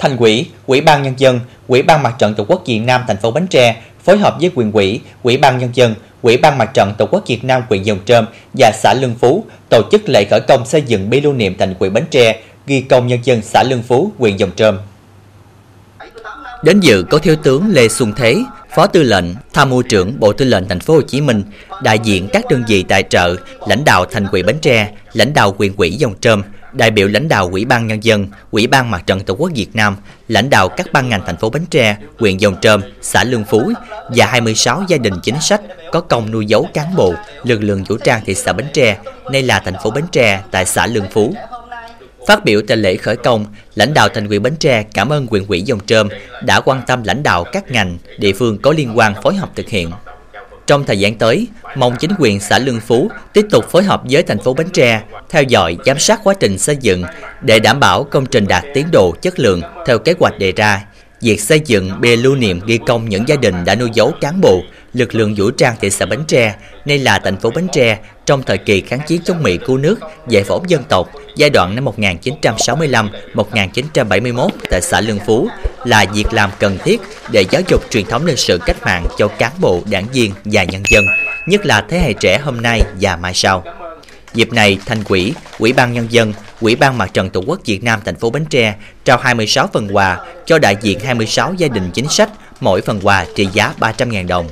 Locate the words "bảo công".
57.80-58.26